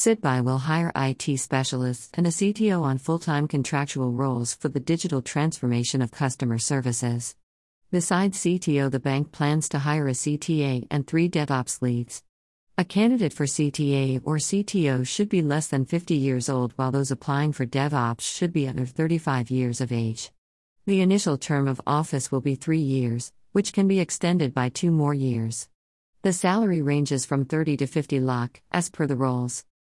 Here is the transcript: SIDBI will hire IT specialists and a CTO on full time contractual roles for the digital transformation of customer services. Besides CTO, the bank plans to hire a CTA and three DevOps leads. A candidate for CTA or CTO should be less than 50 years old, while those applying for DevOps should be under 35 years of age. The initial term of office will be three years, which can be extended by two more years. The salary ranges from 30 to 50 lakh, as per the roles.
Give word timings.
SIDBI 0.00 0.42
will 0.42 0.56
hire 0.56 0.90
IT 0.96 1.38
specialists 1.38 2.08
and 2.14 2.26
a 2.26 2.30
CTO 2.30 2.80
on 2.82 2.96
full 2.96 3.18
time 3.18 3.46
contractual 3.46 4.12
roles 4.12 4.54
for 4.54 4.70
the 4.70 4.80
digital 4.80 5.20
transformation 5.20 6.00
of 6.00 6.10
customer 6.10 6.56
services. 6.56 7.36
Besides 7.90 8.38
CTO, 8.38 8.90
the 8.90 8.98
bank 8.98 9.30
plans 9.30 9.68
to 9.68 9.80
hire 9.80 10.08
a 10.08 10.12
CTA 10.12 10.86
and 10.90 11.06
three 11.06 11.28
DevOps 11.28 11.82
leads. 11.82 12.22
A 12.78 12.84
candidate 12.86 13.34
for 13.34 13.44
CTA 13.44 14.22
or 14.24 14.36
CTO 14.38 15.06
should 15.06 15.28
be 15.28 15.42
less 15.42 15.66
than 15.66 15.84
50 15.84 16.14
years 16.14 16.48
old, 16.48 16.72
while 16.76 16.90
those 16.90 17.10
applying 17.10 17.52
for 17.52 17.66
DevOps 17.66 18.22
should 18.22 18.54
be 18.54 18.66
under 18.66 18.86
35 18.86 19.50
years 19.50 19.82
of 19.82 19.92
age. 19.92 20.30
The 20.86 21.02
initial 21.02 21.36
term 21.36 21.68
of 21.68 21.82
office 21.86 22.32
will 22.32 22.40
be 22.40 22.54
three 22.54 22.80
years, 22.80 23.34
which 23.52 23.74
can 23.74 23.86
be 23.86 24.00
extended 24.00 24.54
by 24.54 24.70
two 24.70 24.92
more 24.92 25.12
years. 25.12 25.68
The 26.22 26.32
salary 26.32 26.80
ranges 26.80 27.26
from 27.26 27.44
30 27.44 27.76
to 27.76 27.86
50 27.86 28.18
lakh, 28.20 28.62
as 28.72 28.88
per 28.88 29.06
the 29.06 29.16
roles. 29.16 29.66